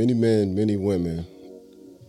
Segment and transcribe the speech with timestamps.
[0.00, 1.26] Many men, many women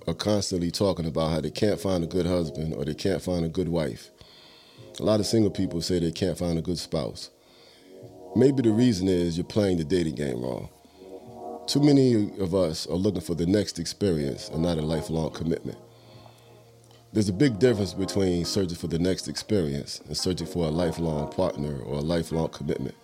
[0.07, 3.43] are constantly talking about how they can't find a good husband or they can't find
[3.43, 4.11] a good wife.
[5.01, 7.31] A lot of single people say they can't find a good spouse.
[8.33, 10.69] Maybe the reason is you're playing the dating game wrong.
[11.67, 15.77] Too many of us are looking for the next experience and not a lifelong commitment.
[17.11, 21.29] There's a big difference between searching for the next experience and searching for a lifelong
[21.29, 22.95] partner or a lifelong commitment.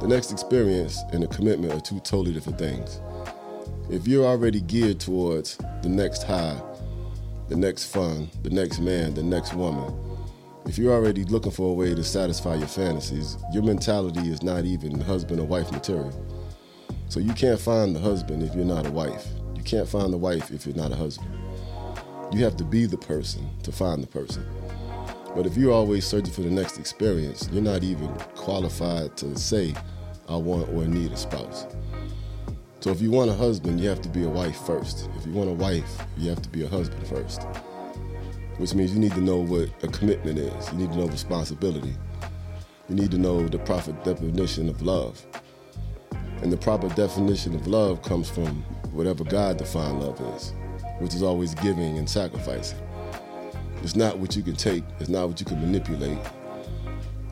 [0.00, 2.98] The next experience and a commitment are two totally different things.
[3.90, 6.60] If you're already geared towards the next high,
[7.48, 9.92] the next fun, the next man, the next woman,
[10.66, 14.64] if you're already looking for a way to satisfy your fantasies, your mentality is not
[14.64, 16.12] even husband or wife material.
[17.08, 19.26] So you can't find the husband if you're not a wife.
[19.56, 21.36] You can't find the wife if you're not a husband.
[22.32, 24.46] You have to be the person to find the person.
[25.34, 29.74] But if you're always searching for the next experience, you're not even qualified to say,
[30.28, 31.66] I want or need a spouse.
[32.80, 35.08] So if you want a husband, you have to be a wife first.
[35.16, 37.42] If you want a wife, you have to be a husband first.
[38.56, 40.72] Which means you need to know what a commitment is.
[40.72, 41.94] You need to know responsibility.
[42.88, 45.24] You need to know the proper definition of love.
[46.42, 50.54] And the proper definition of love comes from whatever God defined love is
[51.00, 52.78] which is always giving and sacrificing.
[53.82, 56.18] It's not what you can take, it's not what you can manipulate.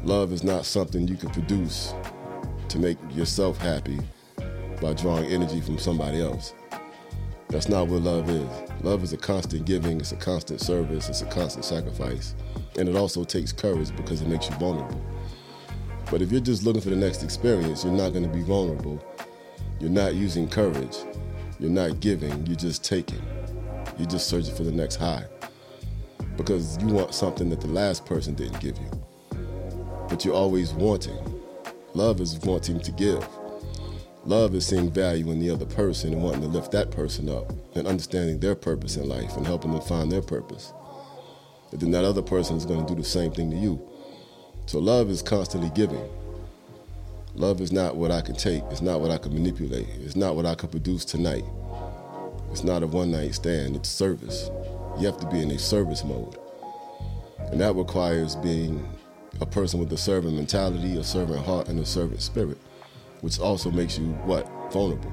[0.05, 1.95] Love is not something you can produce
[2.69, 3.99] to make yourself happy
[4.81, 6.55] by drawing energy from somebody else.
[7.49, 8.49] That's not what love is.
[8.83, 12.35] Love is a constant giving, it's a constant service, it's a constant sacrifice.
[12.79, 15.01] And it also takes courage because it makes you vulnerable.
[16.11, 19.03] But if you're just looking for the next experience, you're not going to be vulnerable.
[19.81, 20.97] You're not using courage.
[21.59, 23.23] You're not giving, you're just taking.
[23.99, 25.25] You're just searching for the next high
[26.39, 28.91] because you want something that the last person didn't give you.
[30.09, 31.19] But you're always wanting.
[31.95, 33.27] Love is wanting to give.
[34.29, 37.51] Love is seeing value in the other person and wanting to lift that person up
[37.75, 40.75] and understanding their purpose in life and helping them find their purpose.
[41.73, 43.81] And then that other person is going to do the same thing to you.
[44.67, 46.07] So love is constantly giving.
[47.37, 48.63] Love is not what I can take.
[48.65, 49.89] It's not what I can manipulate.
[50.01, 51.47] It's not what I can produce tonight.
[52.51, 54.51] It's not a one night stand, it's service.
[54.99, 56.37] You have to be in a service mode.
[57.51, 58.87] And that requires being
[59.41, 62.59] a person with a servant mentality, a servant heart, and a servant spirit,
[63.21, 64.49] which also makes you what?
[64.73, 65.13] Vulnerable.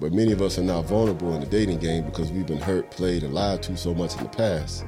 [0.00, 2.90] But many of us are now vulnerable in the dating game because we've been hurt,
[2.90, 4.84] played, and lied to so much in the past.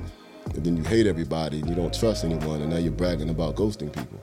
[0.54, 3.56] And then you hate everybody and you don't trust anyone, and now you're bragging about
[3.56, 4.20] ghosting people.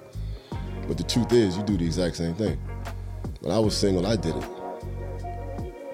[0.88, 2.60] But the truth is, you do the exact same thing.
[3.40, 4.46] When I was single, I did it.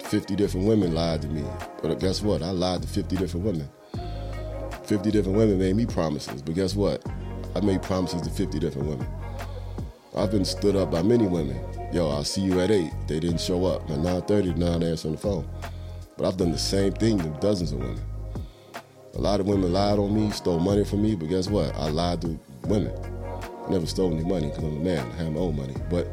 [0.02, 1.44] 50 different women lied to me.
[1.82, 2.42] But guess what?
[2.42, 3.68] I lied to 50 different women.
[4.84, 6.42] 50 different women made me promises.
[6.42, 7.06] But guess what?
[7.54, 9.06] I made promises to 50 different women.
[10.16, 11.58] I've been stood up by many women.
[11.92, 12.90] Yo, I'll see you at 8.
[13.06, 13.88] They didn't show up.
[13.90, 15.48] At 9.30, now they answer on the phone.
[16.16, 18.00] But I've done the same thing to dozens of women.
[19.14, 21.74] A lot of women lied on me, stole money from me, but guess what?
[21.76, 22.92] I lied to women.
[23.66, 25.10] I never stole any money because I'm a man.
[25.12, 25.74] I have my own money.
[25.88, 26.08] But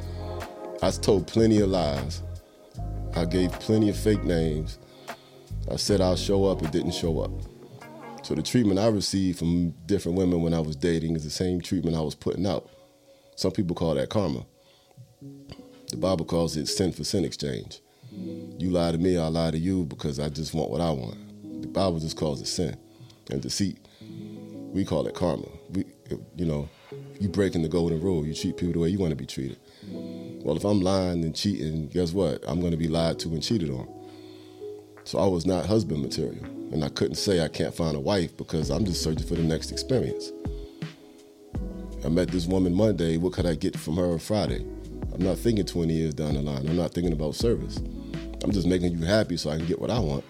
[0.81, 2.22] I told plenty of lies
[3.16, 4.78] I gave plenty of fake names.
[5.72, 7.31] I said I'll show up, it didn't show up.
[8.22, 11.59] So the treatment I received from different women when I was dating is the same
[11.62, 12.69] treatment I was putting out.
[13.38, 14.44] Some people call that karma.
[15.92, 17.81] The Bible calls it sin for sin exchange.
[18.12, 21.62] You lie to me, I lie to you because I just want what I want.
[21.62, 22.76] The Bible just calls it sin
[23.30, 23.78] and deceit.
[24.74, 25.46] We call it karma.
[25.72, 25.86] We,
[26.36, 26.68] you know,
[27.20, 28.26] you breaking the golden rule.
[28.26, 29.59] You treat people the way you want to be treated.
[29.88, 32.44] Well, if I'm lying and cheating, guess what?
[32.47, 33.88] I'm going to be lied to and cheated on.
[35.03, 36.44] So I was not husband material.
[36.72, 39.44] And I couldn't say I can't find a wife because I'm just searching for the
[39.44, 40.31] next experience.
[42.06, 43.18] I met this woman Monday.
[43.18, 44.66] What could I get from her on Friday?
[45.13, 46.68] I'm not thinking 20 years down the line.
[46.68, 47.78] I'm not thinking about service.
[48.44, 50.24] I'm just making you happy so I can get what I want.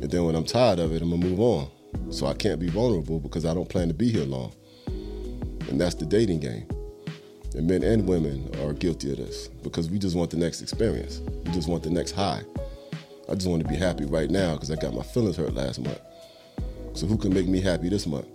[0.00, 1.68] And then when I'm tired of it, I'm to move on.
[2.10, 4.52] So I can't be vulnerable because I don't plan to be here long.
[5.68, 6.66] And that's the dating game.
[7.54, 11.20] And men and women are guilty of this because we just want the next experience.
[11.44, 12.42] We just want the next high.
[13.28, 15.80] I just want to be happy right now because I got my feelings hurt last
[15.80, 16.00] month.
[16.94, 18.26] So who can make me happy this month?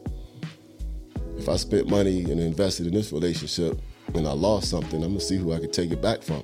[1.42, 3.82] If I spent money and invested in this relationship
[4.14, 6.44] and I lost something, I'm gonna see who I can take it back from.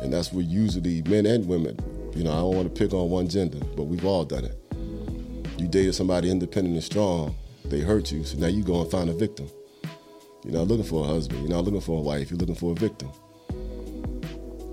[0.00, 1.76] And that's where usually men and women,
[2.14, 4.56] you know, I don't want to pick on one gender, but we've all done it.
[5.58, 7.34] You dated somebody independent and strong,
[7.64, 9.50] they hurt you, so now you go and find a victim.
[10.44, 11.40] You're not looking for a husband.
[11.40, 12.30] You're not looking for a wife.
[12.30, 13.10] You're looking for a victim.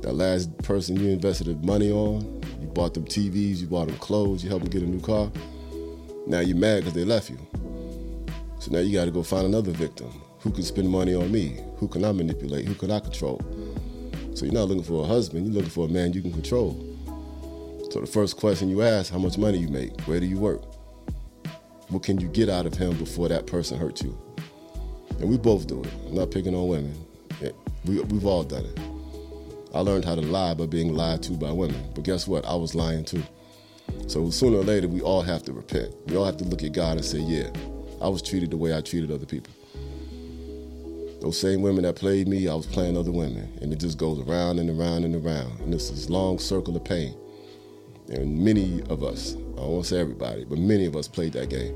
[0.04, 2.22] That last person you invested money on,
[2.62, 5.32] you bought them TVs, you bought them clothes, you helped them get a new car.
[6.28, 7.40] Now you're mad because they left you.
[8.64, 10.10] So now you got to go find another victim.
[10.40, 11.60] Who can spend money on me?
[11.80, 12.66] Who can I manipulate?
[12.66, 13.42] Who can I control?
[14.36, 16.72] So you're not looking for a husband, you're looking for a man you can control.
[17.92, 20.00] So the first question you ask, how much money you make?
[20.04, 20.62] Where do you work?
[21.90, 24.18] What can you get out of him before that person hurts you?
[25.20, 25.94] And we both do it.
[26.08, 27.06] I'm not picking on women.
[27.84, 28.80] We, we've all done it.
[29.76, 31.92] I learned how to lie by being lied to by women.
[31.94, 32.46] But guess what?
[32.46, 33.24] I was lying too.
[34.08, 35.94] So sooner or later, we all have to repent.
[36.08, 37.50] We all have to look at God and say, yeah,
[38.04, 39.54] I was treated the way I treated other people.
[41.22, 43.58] Those same women that played me, I was playing other women.
[43.62, 45.62] And it just goes around and around and around.
[45.62, 47.16] And this long circle of pain.
[48.10, 51.74] And many of us, I won't say everybody, but many of us played that game.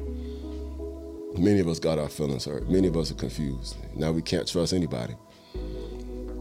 [1.38, 2.70] Many of us got our feelings hurt.
[2.70, 3.78] Many of us are confused.
[3.96, 5.16] Now we can't trust anybody.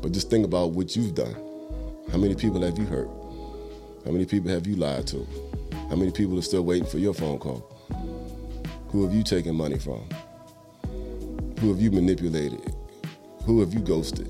[0.03, 1.37] But just think about what you've done.
[2.11, 3.09] How many people have you hurt?
[4.05, 5.25] How many people have you lied to?
[5.89, 7.76] How many people are still waiting for your phone call?
[8.89, 10.09] Who have you taken money from?
[11.61, 12.75] Who have you manipulated?
[13.45, 14.29] Who have you ghosted?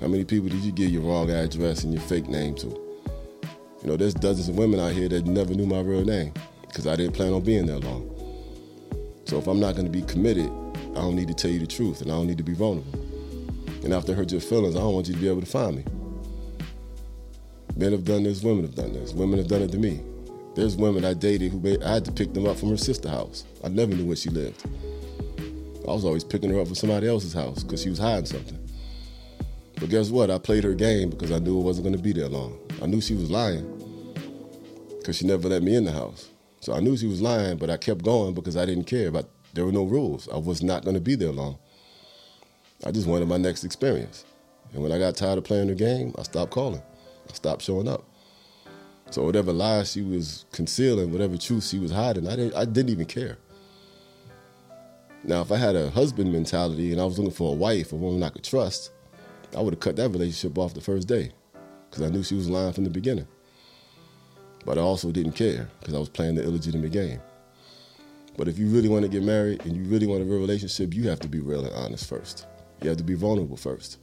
[0.00, 2.66] How many people did you give your wrong address and your fake name to?
[2.66, 6.34] You know, there's dozens of women out here that never knew my real name
[6.66, 8.08] because I didn't plan on being there long.
[9.24, 10.50] So if I'm not going to be committed,
[10.92, 13.00] I don't need to tell you the truth and I don't need to be vulnerable.
[13.84, 15.76] And after I hurt your feelings, I don't want you to be able to find
[15.76, 15.84] me.
[17.76, 19.14] Men have done this, women have done this.
[19.14, 20.02] Women have done it to me.
[20.54, 23.44] There's women I dated who I had to pick them up from her sister house.
[23.62, 24.64] I never knew where she lived.
[25.88, 28.58] I was always picking her up from somebody else's house because she was hiding something.
[29.78, 30.30] But guess what?
[30.30, 32.58] I played her game because I knew it wasn't going to be there long.
[32.82, 33.64] I knew she was lying
[34.98, 36.28] because she never let me in the house.
[36.60, 39.10] So I knew she was lying, but I kept going because I didn't care.
[39.10, 40.28] But there were no rules.
[40.28, 41.58] I was not going to be there long.
[42.84, 44.24] I just wanted my next experience.
[44.72, 46.82] And when I got tired of playing the game, I stopped calling.
[47.28, 48.04] I stopped showing up.
[49.10, 52.90] So whatever lies she was concealing, whatever truth she was hiding, I didn't, I didn't
[52.90, 53.38] even care.
[55.24, 57.96] Now, if I had a husband mentality and I was looking for a wife, a
[57.96, 58.92] woman I could trust,
[59.56, 61.32] I would have cut that relationship off the first day
[61.90, 63.26] because I knew she was lying from the beginning.
[64.64, 67.20] But I also didn't care because I was playing the illegitimate game.
[68.36, 70.94] But if you really want to get married and you really want a real relationship,
[70.94, 72.46] you have to be real and honest first.
[72.80, 73.98] You have to be vulnerable first.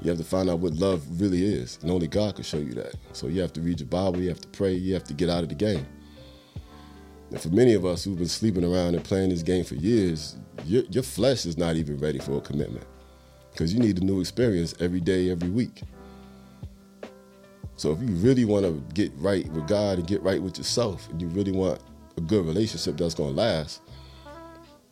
[0.00, 2.72] You have to find out what love really is, and only God can show you
[2.74, 2.94] that.
[3.12, 5.28] So you have to read your Bible, you have to pray, you have to get
[5.28, 5.86] out of the game.
[7.30, 10.36] And for many of us who've been sleeping around and playing this game for years,
[10.64, 12.86] your, your flesh is not even ready for a commitment
[13.50, 15.82] because you need a new experience every day, every week.
[17.76, 21.08] So if you really want to get right with God and get right with yourself,
[21.10, 21.80] and you really want
[22.16, 23.82] a good relationship that's going to last,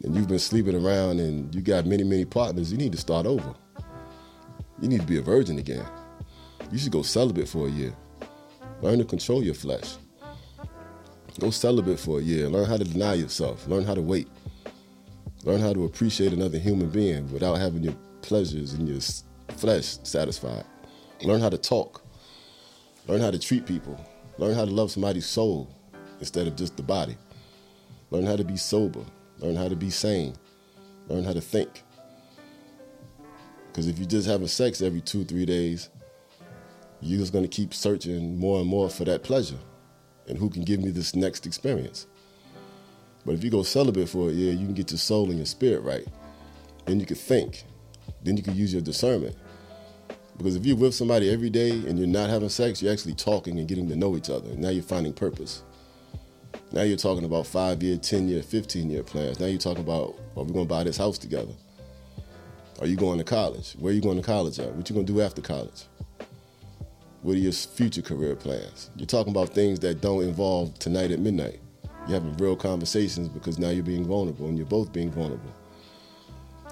[0.02, 3.24] and you've been sleeping around and you got many, many partners, you need to start
[3.24, 3.54] over.
[4.80, 5.86] You need to be a virgin again.
[6.70, 7.94] You should go celibate for a year.
[8.82, 9.96] Learn to control your flesh.
[11.38, 12.48] Go celibate for a year.
[12.48, 13.66] Learn how to deny yourself.
[13.68, 14.28] Learn how to wait.
[15.44, 19.00] Learn how to appreciate another human being without having your pleasures and your
[19.56, 20.64] flesh satisfied.
[21.22, 22.02] Learn how to talk.
[23.06, 23.98] Learn how to treat people.
[24.38, 25.70] Learn how to love somebody's soul
[26.20, 27.16] instead of just the body.
[28.10, 29.04] Learn how to be sober.
[29.38, 30.34] Learn how to be sane.
[31.08, 31.82] Learn how to think.
[33.76, 35.90] Because if you're just having sex every two, three days,
[37.02, 39.58] you're just to keep searching more and more for that pleasure
[40.26, 42.06] and who can give me this next experience.
[43.26, 45.44] But if you go celibate for a year, you can get your soul and your
[45.44, 46.06] spirit right.
[46.86, 47.64] Then you can think.
[48.22, 49.36] Then you can use your discernment.
[50.38, 53.58] Because if you're with somebody every day and you're not having sex, you're actually talking
[53.58, 54.56] and getting to know each other.
[54.56, 55.64] Now you're finding purpose.
[56.72, 59.38] Now you're talking about five year, 10 year, 15 year plans.
[59.38, 61.52] Now you're talking about, are we going to buy this house together?
[62.78, 63.72] Are you going to college?
[63.78, 64.74] Where are you going to college at?
[64.74, 65.84] What you to do after college?
[67.22, 68.90] What are your future career plans?
[68.96, 71.58] You're talking about things that don't involve tonight at midnight.
[72.06, 75.54] You're having real conversations because now you're being vulnerable and you're both being vulnerable.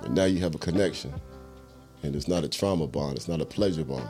[0.02, 1.12] And now you have a connection.
[2.02, 4.08] And it's not a trauma bond, it's not a pleasure bond.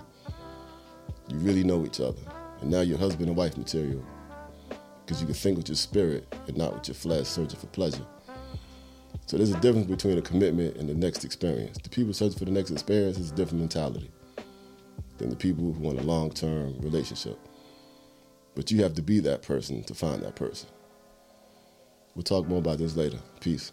[1.29, 2.21] You really know each other.
[2.61, 4.05] And now you're husband and wife material.
[5.07, 8.05] Because you can think with your spirit and not with your flesh, searching for pleasure.
[9.27, 11.79] So there's a difference between a commitment and the next experience.
[11.79, 14.11] The people searching for the next experience is a different mentality
[15.19, 17.39] than the people who want a long term relationship.
[18.55, 20.69] But you have to be that person to find that person.
[22.15, 23.19] We'll talk more about this later.
[23.41, 23.73] Peace.